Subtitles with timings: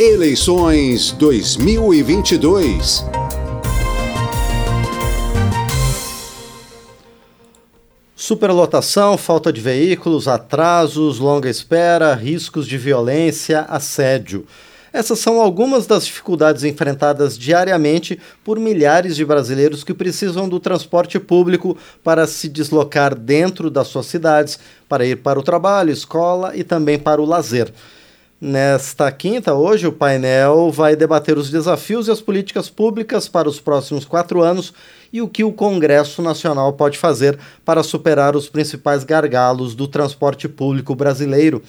[0.00, 3.04] Eleições 2022.
[8.16, 14.44] Superlotação, falta de veículos, atrasos, longa espera, riscos de violência, assédio.
[14.96, 21.20] Essas são algumas das dificuldades enfrentadas diariamente por milhares de brasileiros que precisam do transporte
[21.20, 26.64] público para se deslocar dentro das suas cidades, para ir para o trabalho, escola e
[26.64, 27.70] também para o lazer.
[28.40, 33.60] Nesta quinta, hoje, o painel vai debater os desafios e as políticas públicas para os
[33.60, 34.72] próximos quatro anos
[35.12, 40.48] e o que o Congresso Nacional pode fazer para superar os principais gargalos do transporte
[40.48, 41.62] público brasileiro.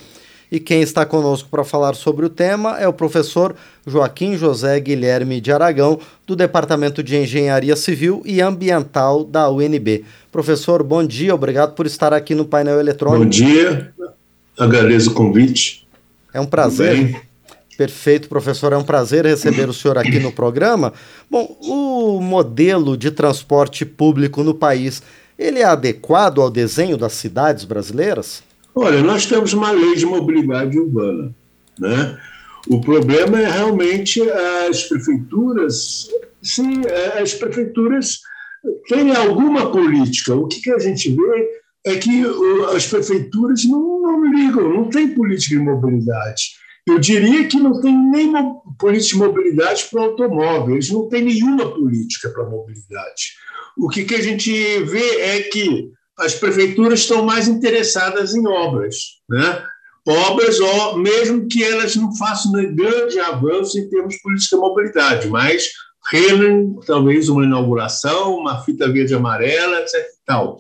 [0.52, 5.42] E quem está conosco para falar sobre o tema é o professor Joaquim José Guilherme
[5.42, 10.06] de Aragão, do Departamento de Engenharia Civil e Ambiental da UNB.
[10.32, 13.26] Professor, bom dia, obrigado por estar aqui no painel eletrônico.
[13.26, 13.94] Bom dia,
[14.58, 15.86] agradeço o convite.
[16.34, 17.22] É um prazer.
[17.78, 18.74] Perfeito, professor.
[18.74, 20.94] É um prazer receber o senhor aqui no programa.
[21.30, 25.04] Bom, o modelo de transporte público no país,
[25.38, 28.42] ele é adequado ao desenho das cidades brasileiras?
[28.80, 31.36] Olha, nós temos uma lei de mobilidade urbana,
[31.80, 32.16] né?
[32.68, 36.08] O problema é realmente as prefeituras,
[36.44, 36.84] sim,
[37.20, 38.20] as prefeituras
[38.88, 40.36] têm alguma política.
[40.36, 42.24] O que, que a gente vê é que
[42.76, 46.44] as prefeituras não, não ligam, não tem política de mobilidade.
[46.86, 48.32] Eu diria que não tem nem
[48.78, 53.34] política de mobilidade para eles não têm nenhuma política para mobilidade.
[53.76, 54.52] O que, que a gente
[54.84, 58.96] vê é que as prefeituras estão mais interessadas em obras,
[59.30, 59.64] né?
[60.08, 65.28] Obras, ó, mesmo que elas não façam grande avanço em termos de política de mobilidade,
[65.28, 65.68] mas
[66.10, 70.06] rendem talvez uma inauguração, uma fita verde amarela, etc.
[70.26, 70.60] Tal.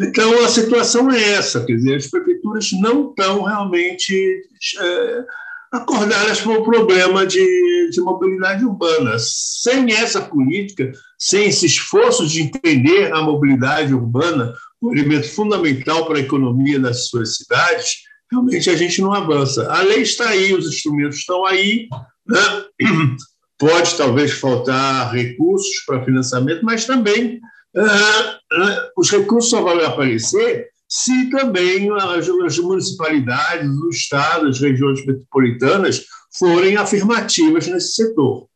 [0.00, 4.42] Então, a situação é essa, quer dizer, as prefeituras não estão realmente
[4.80, 5.24] é,
[5.72, 9.16] acordadas para o problema de, de mobilidade urbana.
[9.18, 16.18] Sem essa política, sem esse esforço de entender a mobilidade urbana, um elemento fundamental para
[16.18, 17.96] a economia das suas cidades,
[18.30, 19.70] realmente a gente não avança.
[19.70, 21.88] A lei está aí, os instrumentos estão aí,
[22.26, 22.64] né?
[23.58, 27.40] pode talvez faltar recursos para financiamento, mas também
[27.76, 35.04] uh, os recursos só vão aparecer se também as, as municipalidades, os estados, as regiões
[35.04, 38.46] metropolitanas forem afirmativas nesse setor.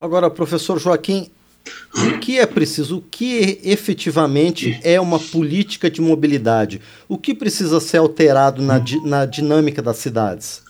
[0.00, 1.30] Agora, professor Joaquim,
[1.94, 2.98] o que é preciso?
[2.98, 6.80] O que efetivamente é uma política de mobilidade?
[7.08, 10.63] O que precisa ser alterado na, na dinâmica das cidades?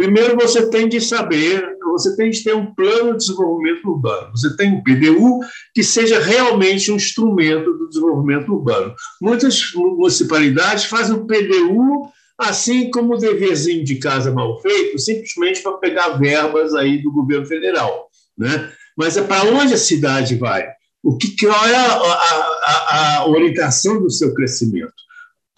[0.00, 4.30] Primeiro, você tem de saber, você tem de ter um plano de desenvolvimento urbano.
[4.30, 5.40] Você tem um PDU
[5.74, 8.94] que seja realmente um instrumento do desenvolvimento urbano.
[9.20, 15.76] Muitas municipalidades fazem o PDU assim como o deverzinho de casa mal feito, simplesmente para
[15.76, 18.08] pegar verbas aí do governo federal.
[18.38, 18.72] Né?
[18.96, 20.66] mas é para onde a cidade vai?
[21.02, 24.94] O que, qual é a, a, a orientação do seu crescimento?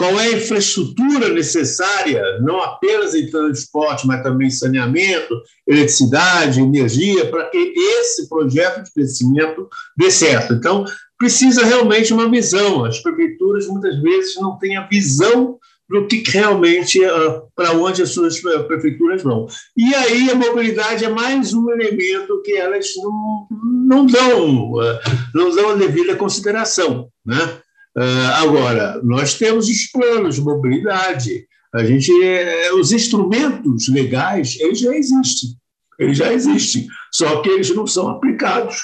[0.02, 7.48] Qual é a infraestrutura necessária, não apenas em transporte, mas também saneamento, eletricidade, energia, para
[7.48, 10.54] que esse projeto de crescimento dê certo?
[10.54, 10.84] Então,
[11.16, 12.84] precisa realmente uma visão.
[12.84, 15.56] As prefeituras muitas vezes não têm a visão
[15.88, 19.46] do que realmente uh, para onde as suas eh, prefeituras vão.
[19.76, 23.46] E aí a mobilidade é mais um elemento que elas não,
[23.86, 24.98] não dão uh,
[25.32, 27.60] não dão a devida consideração, né?
[27.96, 32.10] Uh, agora nós temos os planos de mobilidade, a gente
[32.74, 35.50] os instrumentos legais eles já existem,
[35.98, 38.76] eles já existem, só que eles não são aplicados.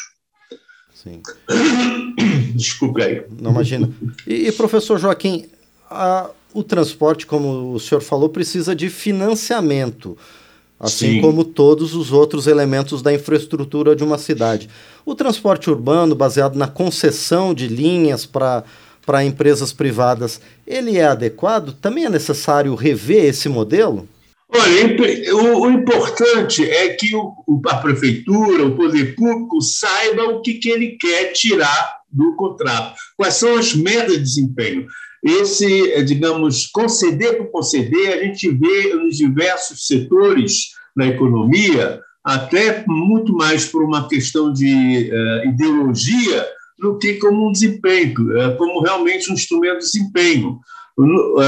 [0.94, 1.22] Sim.
[2.54, 3.22] Desculpe aí.
[3.40, 3.90] Não imagina.
[4.26, 5.46] E, e professor Joaquim,
[5.88, 10.16] a, o transporte, como o senhor falou, precisa de financiamento,
[10.78, 11.20] assim Sim.
[11.20, 14.68] como todos os outros elementos da infraestrutura de uma cidade.
[15.04, 18.64] O transporte urbano, baseado na concessão de linhas para
[19.08, 21.72] para empresas privadas, ele é adequado?
[21.72, 24.06] Também é necessário rever esse modelo?
[24.54, 27.32] Olha, o, o importante é que o,
[27.68, 33.32] a prefeitura, o poder público, saiba o que, que ele quer tirar do contrato, quais
[33.32, 34.86] são as metas de desempenho
[35.24, 42.84] esse, eh, digamos, conceder por conceder, a gente vê nos diversos setores da economia, até
[42.86, 46.46] muito mais por uma questão de uh, ideologia
[46.78, 50.60] do que como um desempenho, uh, como realmente um instrumento de desempenho.
[50.96, 51.40] Uh,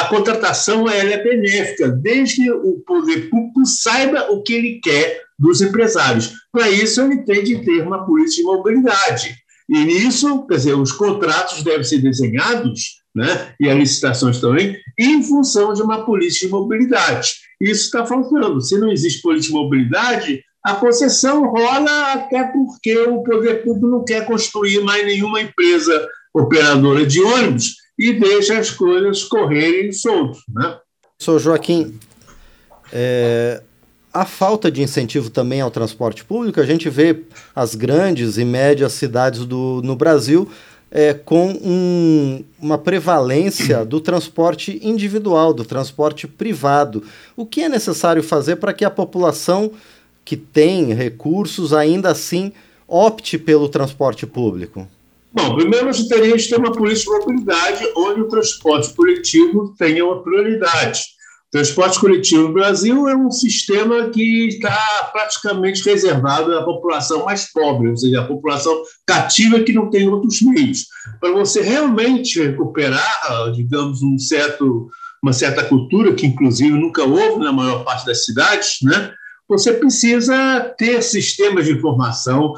[0.00, 5.22] a contratação ela é benéfica, desde que o poder público saiba o que ele quer
[5.38, 6.32] dos empresários.
[6.52, 9.36] Para isso, ele tem de ter uma política de mobilidade.
[9.68, 15.22] E nisso, quer dizer, os contratos devem ser desenhados né, e as licitações também, em
[15.22, 17.34] função de uma política de mobilidade.
[17.60, 18.60] Isso está faltando.
[18.60, 24.02] Se não existe política de mobilidade, a concessão rola até porque o poder público não
[24.02, 30.42] quer construir mais nenhuma empresa operadora de ônibus e deixa as coisas correrem soltos.
[30.48, 30.78] Né?
[31.18, 31.98] Sou Joaquim,
[32.90, 33.62] é,
[34.12, 37.22] a falta de incentivo também ao transporte público, a gente vê
[37.54, 40.50] as grandes e médias cidades do, no Brasil
[40.90, 47.02] é, com um, uma prevalência do transporte individual, do transporte privado.
[47.36, 49.72] O que é necessário fazer para que a população
[50.24, 52.52] que tem recursos ainda assim
[52.86, 54.88] opte pelo transporte público?
[55.32, 60.04] Bom, primeiro nós teríamos que ter uma política de mobilidade onde o transporte coletivo tenha
[60.04, 61.14] uma prioridade.
[61.50, 67.90] Transporte coletivo no Brasil é um sistema que está praticamente reservado à população mais pobre,
[67.90, 70.86] ou seja, a população cativa que não tem outros meios.
[71.20, 74.88] Para você realmente recuperar, digamos, um certo,
[75.22, 79.12] uma certa cultura, que inclusive nunca houve na maior parte das cidades, né?
[79.48, 82.54] Você precisa ter sistemas de informação.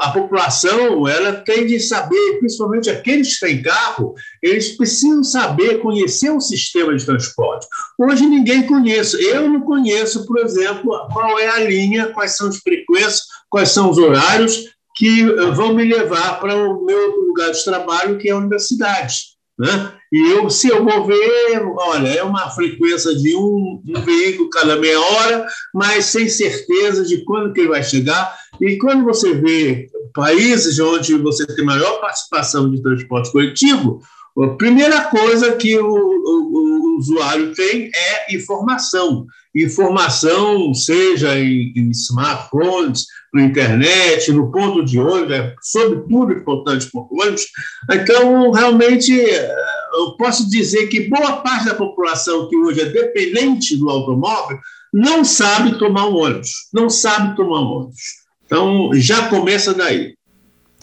[0.00, 6.30] A população ela tem de saber, principalmente aqueles que têm carro, eles precisam saber, conhecer
[6.30, 7.66] o sistema de transporte.
[7.98, 9.22] Hoje ninguém conhece.
[9.22, 13.90] Eu não conheço, por exemplo, qual é a linha, quais são as frequências, quais são
[13.90, 14.64] os horários
[14.96, 19.39] que vão me levar para o meu lugar de trabalho, que é a universidade.
[19.60, 19.92] Né?
[20.10, 24.76] E eu, se eu vou ver, olha, é uma frequência de um, um, veículo cada
[24.76, 28.34] meia hora, mas sem certeza de quando que ele vai chegar.
[28.58, 34.00] E quando você vê países onde você tem maior participação de transporte coletivo,
[34.42, 39.26] a primeira coisa que o, o, o usuário tem é informação.
[39.54, 47.00] Informação, seja em, em smartphones, na internet, no ponto de ônibus, é sobretudo importante para
[47.00, 47.46] ônibus.
[47.90, 53.90] Então, realmente, eu posso dizer que boa parte da população que hoje é dependente do
[53.90, 54.58] automóvel
[54.92, 58.00] não sabe tomar um ônibus, não sabe tomar um ônibus.
[58.46, 60.14] Então, já começa daí.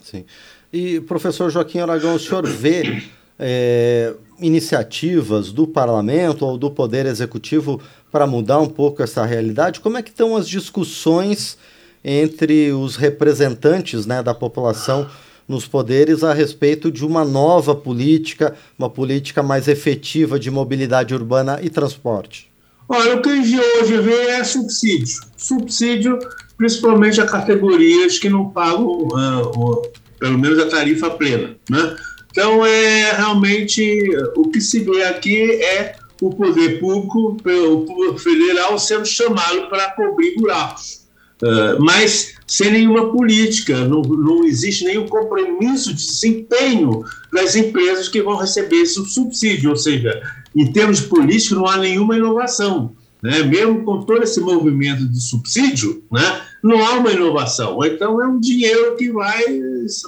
[0.01, 0.25] Sim.
[0.71, 3.03] E, professor Joaquim Aragão, o senhor vê
[3.37, 7.81] é, iniciativas do parlamento ou do poder executivo
[8.11, 9.79] para mudar um pouco essa realidade?
[9.79, 11.57] Como é que estão as discussões
[12.03, 15.07] entre os representantes né, da população
[15.47, 21.59] nos poderes a respeito de uma nova política, uma política mais efetiva de mobilidade urbana
[21.61, 22.51] e transporte?
[22.89, 25.19] Olha, o que a gente hoje vê é subsídio.
[25.35, 26.19] Subsídio,
[26.57, 29.81] principalmente a categorias que não pagam, uh,
[30.19, 31.55] pelo menos a tarifa plena.
[31.69, 31.95] Né?
[32.37, 39.07] Então, é realmente o que se vê aqui é o poder público, o federal, sendo
[39.07, 41.07] chamado para cobrir buracos.
[41.41, 47.03] Uh, mas sem nenhuma política, não, não existe nenhum compromisso de desempenho
[47.33, 50.21] das empresas que vão receber esse subsídio, ou seja,
[50.55, 52.95] em termos políticos não há nenhuma inovação.
[53.19, 53.41] Né?
[53.41, 56.41] Mesmo com todo esse movimento de subsídio, né?
[56.63, 57.83] não há uma inovação.
[57.83, 59.43] Então é um dinheiro que vai,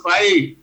[0.03, 0.58] vai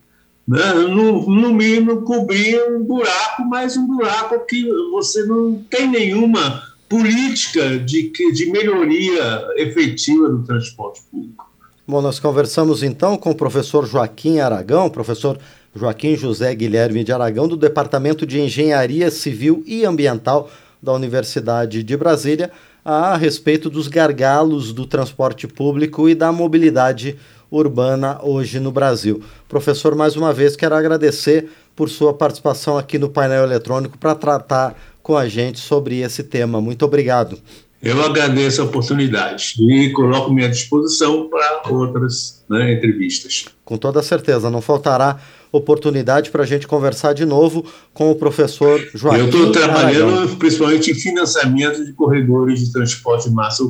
[0.47, 6.63] né, no, no mínimo, cobrir um buraco, mas um buraco que você não tem nenhuma
[6.89, 11.47] política de, de melhoria efetiva do transporte público.
[11.89, 15.39] Bom, nós conversamos então com o professor Joaquim Aragão, professor
[15.75, 20.51] Joaquim José Guilherme de Aragão, do Departamento de Engenharia Civil e Ambiental
[20.83, 22.51] da Universidade de Brasília,
[22.85, 27.17] a respeito dos gargalos do transporte público e da mobilidade
[27.51, 29.23] urbana hoje no Brasil.
[29.49, 34.75] Professor, mais uma vez quero agradecer por sua participação aqui no painel eletrônico para tratar
[35.03, 36.61] com a gente sobre esse tema.
[36.61, 37.39] Muito obrigado.
[37.83, 43.45] Eu agradeço a oportunidade e coloco minha disposição para outras né, entrevistas.
[43.65, 45.21] Com toda certeza, não faltará
[45.53, 49.21] oportunidade para a gente conversar de novo com o professor Joaquim.
[49.21, 50.37] Eu estou trabalhando Aragão.
[50.37, 53.63] principalmente em financiamento de corredores de transporte de massa.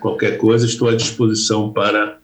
[0.00, 2.18] Qualquer coisa, estou à disposição para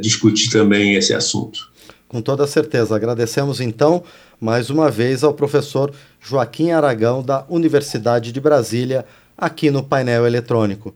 [0.00, 1.70] discutir também esse assunto.
[2.08, 2.94] Com toda certeza.
[2.96, 4.02] Agradecemos então
[4.40, 9.04] mais uma vez ao professor Joaquim Aragão, da Universidade de Brasília,
[9.36, 10.94] aqui no painel eletrônico.